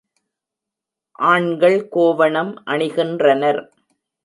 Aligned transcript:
ஆண்கள் 1.19 1.77
கோவணம் 1.87 2.51
அணிகின்றனர். 2.65 3.61